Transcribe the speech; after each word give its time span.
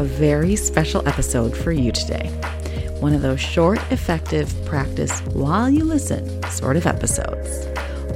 a 0.00 0.04
very 0.04 0.56
special 0.56 1.06
episode 1.06 1.54
for 1.54 1.72
you 1.72 1.92
today. 1.92 2.28
One 3.00 3.12
of 3.12 3.20
those 3.20 3.38
short, 3.38 3.78
effective, 3.92 4.50
practice 4.64 5.20
while 5.34 5.68
you 5.68 5.84
listen 5.84 6.42
sort 6.44 6.78
of 6.78 6.86
episodes, 6.86 7.66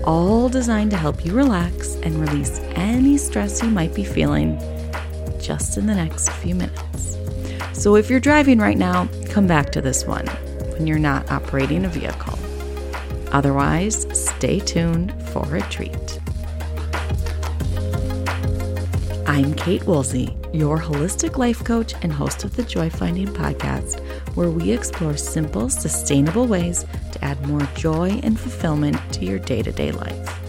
all 0.03 0.49
designed 0.49 0.93
to 0.93 0.97
help 0.97 1.27
you 1.27 1.35
relax 1.35 1.97
and 1.97 2.19
release 2.19 2.59
any 2.75 3.19
stress 3.19 3.63
you 3.63 3.69
might 3.69 3.93
be 3.93 4.03
feeling 4.03 4.59
just 5.39 5.77
in 5.77 5.87
the 5.87 5.95
next 5.95 6.31
few 6.31 6.55
minutes. 6.55 7.19
So 7.75 7.97
if 7.97 8.09
you're 8.09 8.19
driving 8.19 8.59
right 8.61 8.79
now, 8.79 9.07
come 9.29 9.47
back 9.47 9.71
to 9.73 9.83
this 9.83 10.07
one 10.07 10.27
when 10.73 10.87
you're 10.87 10.99
not 10.99 11.31
operating 11.31 11.85
a 11.85 11.91
vehicle. 11.91 12.39
Otherwise, 13.31 14.07
stay 14.19 14.59
tuned 14.59 15.13
for 15.29 15.55
a 15.55 15.61
treat. 15.69 16.19
I'm 19.27 19.53
Kate 19.53 19.85
Woolsey, 19.85 20.35
your 20.55 20.79
holistic 20.79 21.37
life 21.37 21.65
coach 21.65 21.95
and 22.03 22.13
host 22.13 22.45
of 22.45 22.55
the 22.55 22.63
Joy 22.63 22.89
Finding 22.89 23.27
Podcast, 23.27 23.99
where 24.37 24.51
we 24.51 24.71
explore 24.71 25.17
simple, 25.17 25.69
sustainable 25.69 26.47
ways 26.47 26.87
to 27.11 27.25
add 27.25 27.45
more 27.49 27.67
joy 27.75 28.21
and 28.23 28.39
fulfillment 28.39 28.97
to 29.15 29.25
your 29.25 29.41
day 29.41 29.63
to 29.63 29.73
day 29.73 29.91
life. 29.91 30.41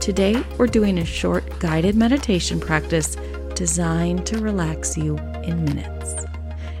Today, 0.00 0.42
we're 0.56 0.66
doing 0.66 0.98
a 0.98 1.04
short 1.04 1.44
guided 1.60 1.94
meditation 1.94 2.58
practice 2.58 3.16
designed 3.54 4.24
to 4.26 4.38
relax 4.38 4.96
you 4.96 5.18
in 5.44 5.62
minutes. 5.62 6.24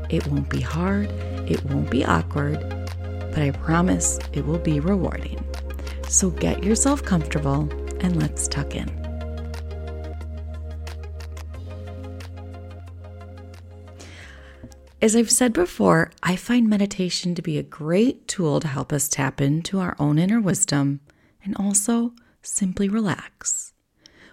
It 0.08 0.26
won't 0.28 0.48
be 0.48 0.62
hard, 0.62 1.10
it 1.50 1.62
won't 1.66 1.90
be 1.90 2.02
awkward, 2.02 2.60
but 3.30 3.40
I 3.40 3.50
promise 3.50 4.18
it 4.32 4.46
will 4.46 4.58
be 4.58 4.80
rewarding. 4.80 5.44
So 6.08 6.30
get 6.30 6.64
yourself 6.64 7.02
comfortable 7.04 7.68
and 8.00 8.18
let's 8.18 8.48
tuck 8.48 8.74
in. 8.74 8.97
As 15.00 15.14
I've 15.14 15.30
said 15.30 15.52
before, 15.52 16.10
I 16.24 16.34
find 16.34 16.68
meditation 16.68 17.36
to 17.36 17.42
be 17.42 17.56
a 17.56 17.62
great 17.62 18.26
tool 18.26 18.58
to 18.58 18.66
help 18.66 18.92
us 18.92 19.06
tap 19.06 19.40
into 19.40 19.78
our 19.78 19.94
own 20.00 20.18
inner 20.18 20.40
wisdom 20.40 20.98
and 21.44 21.54
also 21.56 22.14
simply 22.42 22.88
relax. 22.88 23.72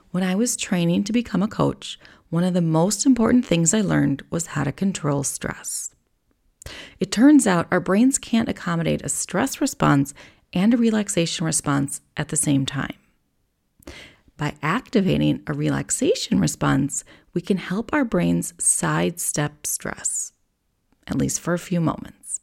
When 0.09 0.23
I 0.23 0.33
was 0.33 0.57
training 0.57 1.03
to 1.03 1.13
become 1.13 1.43
a 1.43 1.47
coach, 1.47 1.99
one 2.31 2.43
of 2.43 2.55
the 2.55 2.63
most 2.63 3.05
important 3.05 3.45
things 3.45 3.75
I 3.75 3.81
learned 3.81 4.23
was 4.31 4.47
how 4.47 4.63
to 4.63 4.71
control 4.71 5.23
stress. 5.23 5.93
It 6.99 7.11
turns 7.11 7.45
out 7.45 7.67
our 7.69 7.79
brains 7.79 8.17
can't 8.17 8.49
accommodate 8.49 9.03
a 9.03 9.09
stress 9.09 9.61
response 9.61 10.15
and 10.51 10.73
a 10.73 10.77
relaxation 10.77 11.45
response 11.45 12.01
at 12.17 12.29
the 12.29 12.37
same 12.37 12.65
time. 12.65 12.95
By 14.35 14.55
activating 14.63 15.43
a 15.45 15.53
relaxation 15.53 16.39
response, 16.39 17.03
we 17.35 17.41
can 17.41 17.57
help 17.57 17.93
our 17.93 18.03
brains 18.03 18.55
sidestep 18.57 19.67
stress 19.67 20.31
at 21.07 21.17
least 21.17 21.39
for 21.39 21.53
a 21.53 21.59
few 21.59 21.79
moments. 21.79 22.41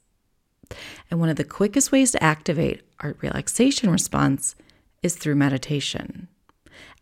And 1.10 1.20
one 1.20 1.28
of 1.28 1.36
the 1.36 1.44
quickest 1.44 1.92
ways 1.92 2.12
to 2.12 2.22
activate 2.22 2.82
our 3.00 3.16
relaxation 3.20 3.90
response 3.90 4.54
is 5.02 5.16
through 5.16 5.34
meditation. 5.34 6.28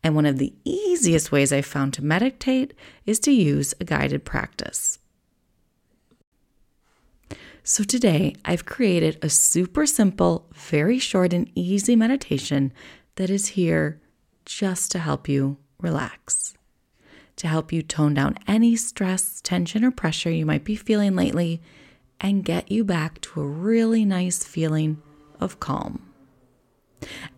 And 0.02 0.14
one 0.14 0.26
of 0.26 0.38
the 0.38 0.54
easiest 0.64 1.30
ways 1.30 1.52
I've 1.52 1.66
found 1.66 1.94
to 1.94 2.04
meditate 2.04 2.74
is 3.06 3.18
to 3.20 3.32
use 3.32 3.74
a 3.80 3.84
guided 3.84 4.24
practice. 4.24 4.98
So 7.62 7.84
today 7.84 8.34
I've 8.44 8.64
created 8.64 9.18
a 9.22 9.28
super 9.28 9.86
simple, 9.86 10.48
very 10.54 10.98
short, 10.98 11.32
and 11.32 11.50
easy 11.54 11.94
meditation 11.94 12.72
that 13.16 13.30
is 13.30 13.48
here 13.48 14.00
just 14.46 14.90
to 14.92 14.98
help 14.98 15.28
you 15.28 15.58
relax 15.78 16.54
to 17.40 17.48
help 17.48 17.72
you 17.72 17.80
tone 17.80 18.12
down 18.12 18.36
any 18.46 18.76
stress, 18.76 19.40
tension, 19.40 19.82
or 19.82 19.90
pressure 19.90 20.30
you 20.30 20.44
might 20.44 20.62
be 20.62 20.76
feeling 20.76 21.16
lately 21.16 21.62
and 22.20 22.44
get 22.44 22.70
you 22.70 22.84
back 22.84 23.18
to 23.22 23.40
a 23.40 23.46
really 23.46 24.04
nice 24.04 24.44
feeling 24.44 25.00
of 25.40 25.58
calm. 25.58 26.06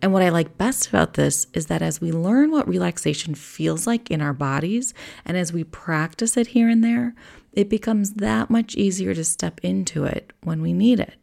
And 0.01 0.11
what 0.11 0.21
I 0.21 0.27
like 0.27 0.57
best 0.57 0.89
about 0.89 1.13
this 1.13 1.47
is 1.53 1.67
that 1.67 1.81
as 1.81 2.01
we 2.01 2.11
learn 2.11 2.51
what 2.51 2.67
relaxation 2.67 3.33
feels 3.33 3.87
like 3.87 4.11
in 4.11 4.19
our 4.19 4.33
bodies 4.33 4.93
and 5.23 5.37
as 5.37 5.53
we 5.53 5.63
practice 5.63 6.35
it 6.35 6.47
here 6.47 6.67
and 6.67 6.83
there, 6.83 7.15
it 7.53 7.69
becomes 7.69 8.15
that 8.15 8.49
much 8.49 8.75
easier 8.75 9.13
to 9.13 9.23
step 9.23 9.61
into 9.63 10.03
it 10.03 10.33
when 10.43 10.61
we 10.61 10.73
need 10.73 10.99
it, 10.99 11.15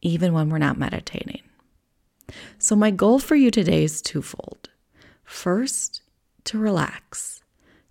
even 0.00 0.32
when 0.32 0.50
we're 0.50 0.58
not 0.58 0.76
meditating. 0.76 1.42
So, 2.58 2.74
my 2.74 2.90
goal 2.90 3.20
for 3.20 3.36
you 3.36 3.52
today 3.52 3.84
is 3.84 4.02
twofold. 4.02 4.70
First, 5.22 6.02
to 6.44 6.58
relax 6.58 7.41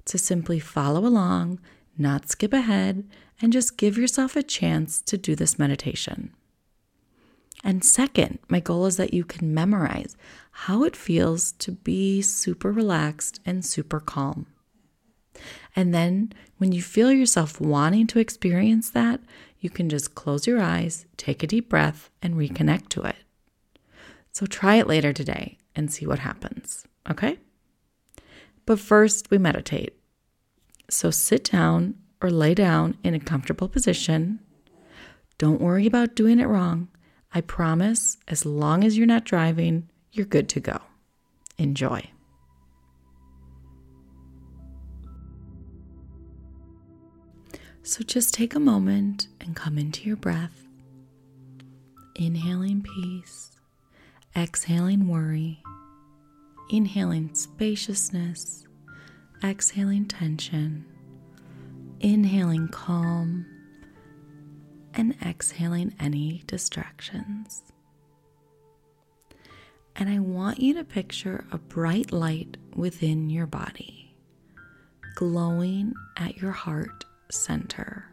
to 0.05 0.17
simply 0.17 0.59
follow 0.59 1.05
along, 1.05 1.59
not 1.97 2.29
skip 2.29 2.53
ahead, 2.53 3.07
and 3.41 3.53
just 3.53 3.77
give 3.77 3.97
yourself 3.97 4.35
a 4.35 4.43
chance 4.43 5.01
to 5.01 5.17
do 5.17 5.35
this 5.35 5.59
meditation. 5.59 6.33
And 7.63 7.83
second, 7.83 8.39
my 8.47 8.59
goal 8.59 8.85
is 8.85 8.97
that 8.97 9.13
you 9.13 9.23
can 9.23 9.53
memorize 9.53 10.15
how 10.51 10.83
it 10.83 10.95
feels 10.95 11.51
to 11.53 11.71
be 11.71 12.21
super 12.21 12.71
relaxed 12.71 13.39
and 13.45 13.63
super 13.63 13.99
calm. 13.99 14.47
And 15.75 15.93
then 15.93 16.33
when 16.57 16.71
you 16.71 16.81
feel 16.81 17.11
yourself 17.11 17.61
wanting 17.61 18.07
to 18.07 18.19
experience 18.19 18.89
that, 18.91 19.21
you 19.59 19.69
can 19.69 19.89
just 19.89 20.15
close 20.15 20.47
your 20.47 20.59
eyes, 20.59 21.05
take 21.17 21.43
a 21.43 21.47
deep 21.47 21.69
breath, 21.69 22.09
and 22.21 22.35
reconnect 22.35 22.89
to 22.89 23.03
it. 23.03 23.15
So 24.31 24.45
try 24.45 24.75
it 24.75 24.87
later 24.87 25.13
today 25.13 25.57
and 25.75 25.91
see 25.91 26.05
what 26.05 26.19
happens, 26.19 26.85
okay? 27.09 27.37
But 28.71 28.79
first, 28.79 29.29
we 29.29 29.37
meditate. 29.37 29.97
So 30.89 31.11
sit 31.11 31.43
down 31.51 31.95
or 32.21 32.29
lay 32.29 32.53
down 32.53 32.95
in 33.03 33.13
a 33.13 33.19
comfortable 33.19 33.67
position. 33.67 34.39
Don't 35.37 35.59
worry 35.59 35.85
about 35.85 36.15
doing 36.15 36.39
it 36.39 36.47
wrong. 36.47 36.87
I 37.33 37.41
promise, 37.41 38.15
as 38.29 38.45
long 38.45 38.85
as 38.85 38.97
you're 38.97 39.05
not 39.05 39.25
driving, 39.25 39.89
you're 40.13 40.25
good 40.25 40.47
to 40.47 40.61
go. 40.61 40.79
Enjoy. 41.57 42.01
So 47.83 48.05
just 48.05 48.33
take 48.33 48.55
a 48.55 48.59
moment 48.61 49.27
and 49.41 49.53
come 49.53 49.77
into 49.77 50.07
your 50.07 50.15
breath. 50.15 50.65
Inhaling 52.15 52.83
peace, 52.83 53.51
exhaling 54.33 55.09
worry, 55.09 55.61
inhaling 56.71 57.33
spaciousness, 57.33 58.65
exhaling 59.43 60.05
tension, 60.05 60.85
inhaling 61.99 62.69
calm, 62.69 63.45
and 64.93 65.13
exhaling 65.21 65.93
any 65.99 66.41
distractions. 66.47 67.61
And 69.97 70.07
I 70.07 70.19
want 70.19 70.61
you 70.61 70.73
to 70.75 70.85
picture 70.85 71.45
a 71.51 71.57
bright 71.57 72.13
light 72.13 72.55
within 72.73 73.29
your 73.29 73.47
body, 73.47 74.15
glowing 75.15 75.93
at 76.15 76.37
your 76.37 76.53
heart 76.53 77.03
center. 77.29 78.05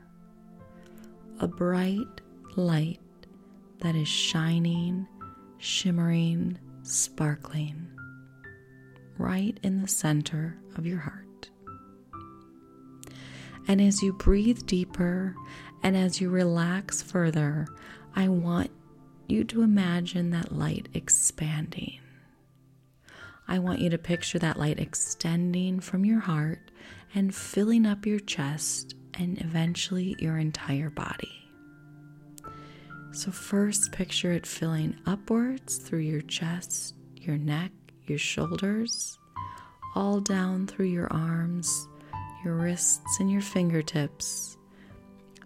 A 1.38 1.46
bright 1.46 2.20
light 2.56 2.98
that 3.78 3.94
is 3.94 4.08
shining, 4.08 5.06
shimmering, 5.58 6.58
sparkling 6.82 7.97
right 9.18 9.58
in 9.62 9.82
the 9.82 9.88
center 9.88 10.56
of 10.76 10.86
your 10.86 10.98
heart. 10.98 11.50
And 13.66 13.80
as 13.80 14.02
you 14.02 14.14
breathe 14.14 14.64
deeper 14.66 15.34
and 15.82 15.96
as 15.96 16.20
you 16.20 16.30
relax 16.30 17.02
further, 17.02 17.66
I 18.16 18.28
want 18.28 18.70
you 19.28 19.44
to 19.44 19.62
imagine 19.62 20.30
that 20.30 20.52
light 20.52 20.88
expanding. 20.94 22.00
I 23.46 23.58
want 23.58 23.80
you 23.80 23.90
to 23.90 23.98
picture 23.98 24.38
that 24.38 24.58
light 24.58 24.78
extending 24.78 25.80
from 25.80 26.04
your 26.04 26.20
heart 26.20 26.70
and 27.14 27.34
filling 27.34 27.86
up 27.86 28.06
your 28.06 28.20
chest 28.20 28.94
and 29.14 29.40
eventually 29.40 30.16
your 30.18 30.38
entire 30.38 30.90
body. 30.90 31.32
So, 33.12 33.30
first, 33.30 33.92
picture 33.92 34.32
it 34.32 34.46
filling 34.46 34.96
upwards 35.06 35.78
through 35.78 36.00
your 36.00 36.20
chest, 36.20 36.94
your 37.16 37.38
neck, 37.38 37.72
your 38.08 38.18
shoulders, 38.18 39.18
all 39.94 40.20
down 40.20 40.66
through 40.66 40.86
your 40.86 41.12
arms, 41.12 41.88
your 42.44 42.54
wrists, 42.54 43.20
and 43.20 43.30
your 43.30 43.40
fingertips, 43.40 44.56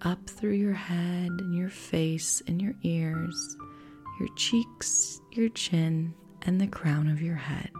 up 0.03 0.29
through 0.29 0.53
your 0.53 0.75
head 0.75 1.29
and 1.29 1.55
your 1.55 1.69
face 1.69 2.43
and 2.47 2.61
your 2.61 2.75
ears, 2.82 3.56
your 4.19 4.29
cheeks, 4.37 5.20
your 5.32 5.49
chin, 5.50 6.14
and 6.43 6.61
the 6.61 6.67
crown 6.67 7.09
of 7.09 7.23
your 7.23 7.37
head, 7.37 7.70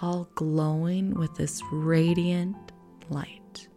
all 0.00 0.28
glowing 0.34 1.14
with 1.14 1.34
this 1.36 1.62
radiant 1.72 2.56
light. 3.10 3.68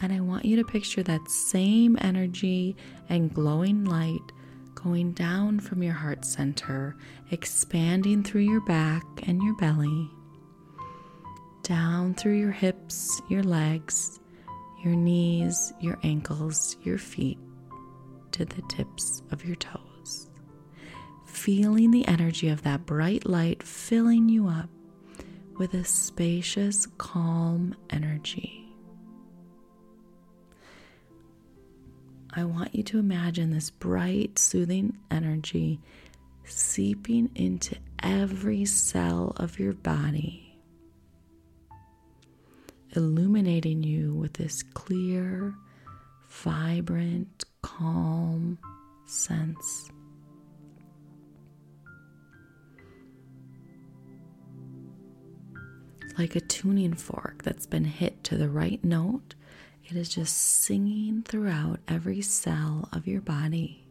And 0.00 0.12
I 0.12 0.20
want 0.20 0.44
you 0.44 0.56
to 0.56 0.64
picture 0.64 1.02
that 1.02 1.30
same 1.30 1.96
energy 2.00 2.76
and 3.08 3.32
glowing 3.32 3.84
light 3.84 4.32
going 4.84 5.12
down 5.12 5.58
from 5.58 5.82
your 5.82 5.94
heart 5.94 6.26
center, 6.26 6.94
expanding 7.30 8.22
through 8.22 8.42
your 8.42 8.60
back 8.60 9.02
and 9.26 9.42
your 9.42 9.56
belly, 9.56 10.10
down 11.62 12.12
through 12.14 12.34
your 12.34 12.52
hips, 12.52 13.22
your 13.30 13.42
legs, 13.42 14.20
your 14.84 14.94
knees, 14.94 15.72
your 15.80 15.98
ankles, 16.02 16.76
your 16.82 16.98
feet 16.98 17.38
to 18.32 18.44
the 18.44 18.60
tips 18.68 19.22
of 19.30 19.42
your 19.46 19.56
toes. 19.56 20.28
Feeling 21.24 21.90
the 21.90 22.06
energy 22.06 22.50
of 22.50 22.62
that 22.62 22.84
bright 22.84 23.24
light 23.24 23.62
filling 23.62 24.28
you 24.28 24.46
up 24.48 24.68
with 25.58 25.72
a 25.72 25.84
spacious, 25.84 26.86
calm 26.98 27.74
energy. 27.88 28.63
I 32.36 32.44
want 32.44 32.74
you 32.74 32.82
to 32.84 32.98
imagine 32.98 33.50
this 33.50 33.70
bright, 33.70 34.38
soothing 34.38 34.98
energy 35.10 35.80
seeping 36.46 37.30
into 37.34 37.76
every 38.02 38.64
cell 38.64 39.32
of 39.36 39.58
your 39.58 39.72
body, 39.72 40.58
illuminating 42.94 43.82
you 43.82 44.14
with 44.14 44.34
this 44.34 44.62
clear, 44.62 45.54
vibrant, 46.28 47.44
calm 47.62 48.58
sense. 49.06 49.90
Like 56.16 56.36
a 56.36 56.40
tuning 56.40 56.94
fork 56.94 57.42
that's 57.42 57.66
been 57.66 57.84
hit 57.84 58.22
to 58.24 58.36
the 58.36 58.48
right 58.48 58.82
note 58.84 59.34
it 59.86 59.96
is 59.96 60.08
just 60.08 60.36
singing 60.36 61.22
throughout 61.22 61.78
every 61.88 62.22
cell 62.22 62.88
of 62.92 63.06
your 63.06 63.20
body, 63.20 63.86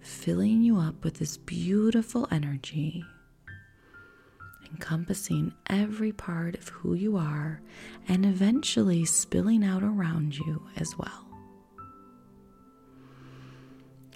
filling 0.00 0.62
you 0.62 0.78
up 0.78 1.04
with 1.04 1.14
this 1.14 1.36
beautiful 1.36 2.26
energy, 2.32 3.04
encompassing 4.72 5.52
every 5.68 6.10
part 6.10 6.56
of 6.56 6.68
who 6.68 6.94
you 6.94 7.16
are, 7.16 7.62
and 8.08 8.26
eventually 8.26 9.04
spilling 9.04 9.62
out 9.62 9.84
around 9.84 10.36
you 10.36 10.66
as 10.76 10.98
well. 10.98 11.26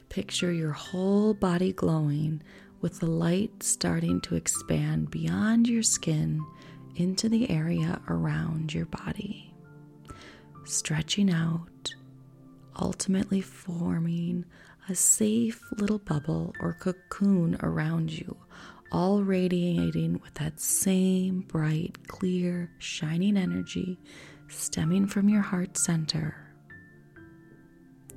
Picture 0.08 0.52
your 0.52 0.72
whole 0.72 1.32
body 1.32 1.72
glowing 1.72 2.42
with 2.80 2.98
the 2.98 3.06
light 3.06 3.62
starting 3.62 4.20
to 4.22 4.34
expand 4.34 5.10
beyond 5.10 5.68
your 5.68 5.82
skin 5.82 6.44
into 6.96 7.28
the 7.28 7.48
area 7.50 8.00
around 8.08 8.74
your 8.74 8.86
body 8.86 9.53
stretching 10.64 11.30
out, 11.30 11.94
ultimately 12.80 13.40
forming 13.40 14.44
a 14.88 14.94
safe 14.94 15.62
little 15.78 15.98
bubble 15.98 16.54
or 16.60 16.74
cocoon 16.74 17.56
around 17.62 18.10
you, 18.10 18.36
all 18.92 19.22
radiating 19.22 20.20
with 20.22 20.34
that 20.34 20.60
same 20.60 21.40
bright, 21.40 22.06
clear, 22.08 22.70
shining 22.78 23.36
energy 23.36 23.98
stemming 24.48 25.06
from 25.06 25.28
your 25.28 25.40
heart 25.42 25.76
center 25.76 26.36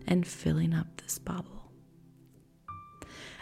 and 0.07 0.25
filling 0.27 0.73
up 0.73 1.01
this 1.01 1.19
bubble. 1.19 1.71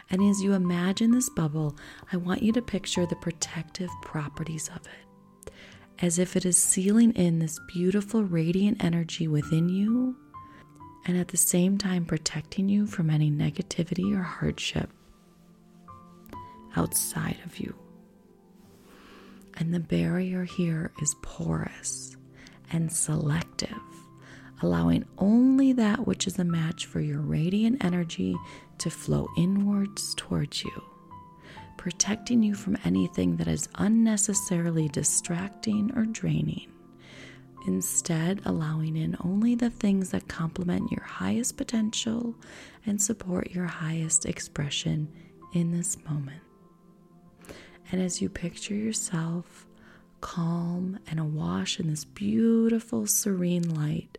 And 0.10 0.22
as 0.22 0.42
you 0.42 0.54
imagine 0.54 1.12
this 1.12 1.30
bubble, 1.30 1.76
I 2.12 2.18
want 2.18 2.44
you 2.44 2.52
to 2.54 2.62
picture 2.62 3.06
the 3.06 3.16
protective 3.16 3.90
properties 4.04 4.70
of 4.70 4.86
it 4.86 5.15
as 6.00 6.20
if 6.20 6.36
it 6.36 6.46
is 6.46 6.58
sealing 6.58 7.12
in 7.14 7.40
this 7.40 7.60
beautiful, 7.68 8.24
radiant 8.24 8.84
energy 8.84 9.28
within 9.28 9.70
you, 9.70 10.16
and 11.06 11.18
at 11.18 11.30
the 11.30 11.38
same 11.38 11.78
time 11.78 12.06
protecting 12.06 12.68
you 12.68 12.86
from 12.86 13.10
any 13.10 13.32
negativity 13.32 14.16
or 14.16 14.24
hardship 14.24 14.90
outside 16.76 17.38
of 17.46 17.60
you. 17.60 17.74
And 19.58 19.74
the 19.74 19.80
barrier 19.80 20.44
here 20.44 20.92
is 21.02 21.16
porous 21.22 22.18
and 22.72 22.92
selective, 22.92 23.70
allowing 24.62 25.06
only 25.18 25.72
that 25.74 26.06
which 26.06 26.28
is 26.28 26.38
a 26.40 26.44
match 26.44 26.86
for 26.86 27.00
your 27.00 27.22
radiant 27.22 27.84
energy 27.86 28.36
to 28.80 28.90
flow 28.90 29.30
inwards 29.38 30.14
towards 30.16 30.64
you 30.64 30.95
protecting 31.86 32.42
you 32.42 32.56
from 32.56 32.76
anything 32.84 33.38
that 33.38 33.48
is 33.48 33.70
unnecessarily 33.76 34.88
distracting 34.88 35.92
or 35.96 36.04
draining. 36.04 36.66
Instead, 37.68 38.42
allowing 38.44 38.98
in 38.98 39.16
only 39.24 39.54
the 39.54 39.70
things 39.70 40.10
that 40.10 40.28
complement 40.28 40.92
your 40.92 41.04
highest 41.04 41.58
potential 41.58 42.34
and 42.88 43.00
support 43.00 43.52
your 43.52 43.68
highest 43.68 44.26
expression 44.26 45.08
in 45.54 45.72
this 45.72 45.96
moment. 46.10 46.42
And 47.92 48.02
as 48.02 48.20
you 48.20 48.30
picture 48.30 48.74
yourself 48.74 49.68
calm 50.22 50.98
and 51.06 51.20
awash 51.20 51.80
in 51.80 51.88
this 51.88 52.04
beautiful, 52.04 53.06
serene 53.06 53.76
light, 53.76 54.18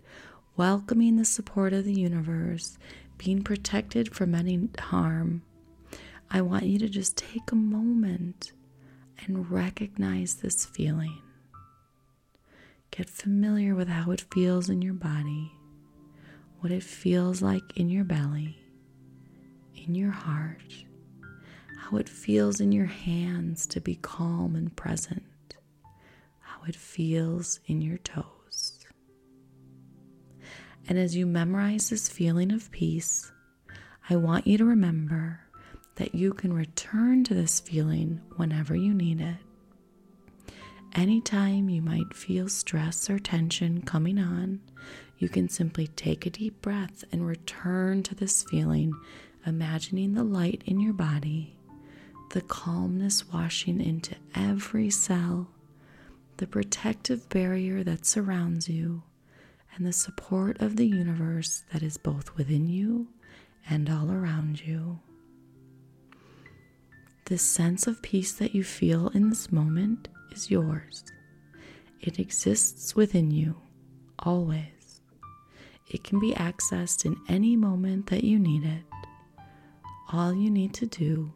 welcoming 0.57 1.17
the 1.17 1.25
support 1.25 1.73
of 1.73 1.85
the 1.85 2.01
universe, 2.01 2.79
being 3.19 3.43
protected 3.43 4.15
from 4.15 4.37
any 4.37 4.69
harm, 4.79 5.43
I 6.31 6.41
want 6.41 6.65
you 6.65 6.79
to 6.81 6.89
just 6.89 7.17
take 7.17 7.53
a 7.53 7.57
moment 7.57 8.53
and 9.25 9.51
recognize 9.51 10.37
this 10.37 10.65
feeling. 10.65 11.23
Get 12.91 13.09
familiar 13.09 13.75
with 13.75 13.89
how 13.89 14.11
it 14.11 14.25
feels 14.33 14.69
in 14.69 14.83
your 14.83 14.95
body, 14.95 15.53
what 16.61 16.73
it 16.73 16.83
feels 16.83 17.43
like 17.43 17.77
in 17.77 17.89
your 17.89 18.05
belly, 18.05 18.59
in 19.75 19.95
your 19.95 20.11
heart, 20.11 20.85
how 21.79 21.97
it 21.97 22.09
feels 22.09 22.61
in 22.61 22.73
your 22.73 22.87
hands 22.87 23.67
to 23.69 23.81
be 23.81 23.97
calm 23.97 24.57
and 24.57 24.75
present, 24.75 25.57
how 26.41 26.63
it 26.67 26.77
feels 26.77 27.61
in 27.67 27.81
your 27.81 27.99
toes. 27.99 28.85
And 30.89 30.99
as 30.99 31.17
you 31.17 31.27
memorize 31.27 31.91
this 31.91 32.09
feeling 32.09 32.53
of 32.53 32.71
peace, 32.71 33.33
I 34.09 34.17
want 34.17 34.47
you 34.47 34.57
to 34.59 34.65
remember 34.65 35.41
that 35.97 36.15
you 36.15 36.33
can 36.33 36.53
return 36.53 37.25
to 37.25 37.35
this 37.35 37.61
feeling 37.61 38.21
whenever 38.37 38.75
you 38.77 38.95
need 38.95 39.21
it. 39.21 39.37
Anytime 40.95 41.69
you 41.69 41.83
might 41.83 42.15
feel 42.15 42.49
stress 42.49 43.11
or 43.11 43.19
tension 43.19 43.83
coming 43.83 44.19
on, 44.19 44.61
you 45.19 45.29
can 45.29 45.49
simply 45.49 45.89
take 45.89 46.25
a 46.25 46.31
deep 46.31 46.63
breath 46.63 47.05
and 47.13 47.27
return 47.27 48.03
to 48.05 48.15
this 48.15 48.43
feeling, 48.45 48.95
imagining 49.45 50.15
the 50.15 50.25
light 50.25 50.63
in 50.67 50.81
your 50.81 50.93
body, 50.93 51.57
the 52.31 52.41
calmness 52.43 53.31
washing 53.31 53.81
into 53.81 54.15
every 54.35 54.91
cell, 54.91 55.49
the 56.39 56.47
protective 56.47 57.29
barrier 57.29 57.83
that 57.83 58.05
surrounds 58.07 58.69
you, 58.69 59.03
and 59.75 59.87
the 59.87 59.93
support 59.93 60.61
of 60.61 60.77
the 60.77 60.87
universe 60.87 61.65
that 61.73 61.83
is 61.83 61.97
both 61.99 62.35
within 62.37 62.69
you 62.69 63.09
and 63.69 63.89
all 63.91 64.11
around 64.11 64.61
you. 64.67 64.99
This 67.27 67.43
sense 67.43 67.89
of 67.89 68.03
peace 68.03 68.33
that 68.35 68.55
you 68.55 68.63
feel 68.63 69.09
in 69.09 69.31
this 69.31 69.51
moment 69.51 70.07
is 70.31 70.49
yours. 70.49 71.03
It 72.01 72.21
exists 72.21 72.95
within 72.95 73.33
you, 73.33 73.57
always. 74.21 75.01
It 75.91 76.05
can 76.05 76.21
be 76.21 76.35
accessed 76.35 77.05
in 77.05 77.17
any 77.29 77.57
moment 77.57 78.07
that 78.11 78.23
you 78.23 78.39
need 78.39 78.65
it. 78.65 78.85
All 80.13 80.33
you 80.33 80.53
need 80.53 80.73
to 80.75 80.87
do 80.87 81.33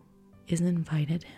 is 0.47 0.61
invite 0.61 1.11
it 1.11 1.25
in. 1.25 1.31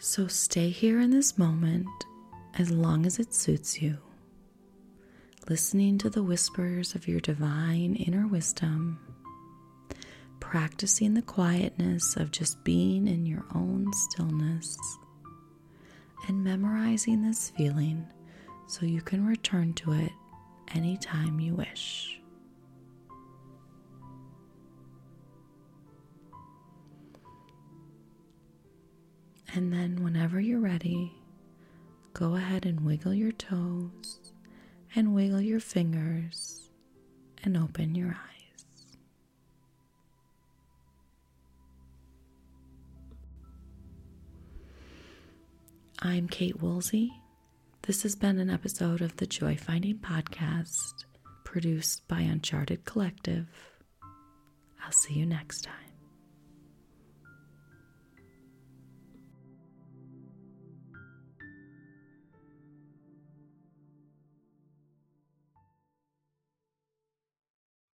So 0.00 0.26
stay 0.26 0.70
here 0.70 0.98
in 0.98 1.10
this 1.10 1.38
moment 1.38 1.86
as 2.58 2.72
long 2.72 3.06
as 3.06 3.20
it 3.20 3.32
suits 3.32 3.80
you 3.80 3.98
listening 5.52 5.98
to 5.98 6.08
the 6.08 6.22
whispers 6.22 6.94
of 6.94 7.06
your 7.06 7.20
divine 7.20 7.94
inner 7.96 8.26
wisdom, 8.26 8.98
practicing 10.40 11.12
the 11.12 11.20
quietness 11.20 12.16
of 12.16 12.30
just 12.30 12.64
being 12.64 13.06
in 13.06 13.26
your 13.26 13.44
own 13.54 13.86
stillness, 13.92 14.78
and 16.26 16.42
memorizing 16.42 17.20
this 17.20 17.50
feeling 17.50 18.02
so 18.66 18.86
you 18.86 19.02
can 19.02 19.26
return 19.26 19.74
to 19.74 19.92
it 19.92 20.10
anytime 20.74 21.38
you 21.38 21.54
wish. 21.54 22.18
And 29.54 29.70
then, 29.70 30.02
whenever 30.02 30.40
you're 30.40 30.60
ready, 30.60 31.12
go 32.14 32.36
ahead 32.36 32.64
and 32.64 32.80
wiggle 32.86 33.12
your 33.12 33.32
toes 33.32 34.32
and 34.94 35.14
wiggle 35.14 35.40
your 35.40 35.60
fingers 35.60 36.70
and 37.44 37.56
open 37.56 37.94
your 37.94 38.08
eyes. 38.08 38.16
I'm 45.98 46.28
Kate 46.28 46.60
Woolsey. 46.60 47.12
This 47.82 48.02
has 48.02 48.14
been 48.14 48.38
an 48.38 48.50
episode 48.50 49.00
of 49.00 49.16
the 49.16 49.26
Joy 49.26 49.56
Finding 49.56 49.98
Podcast 49.98 51.04
produced 51.44 52.06
by 52.08 52.20
Uncharted 52.20 52.84
Collective. 52.84 53.46
I'll 54.84 54.92
see 54.92 55.14
you 55.14 55.26
next 55.26 55.62
time. 55.62 55.81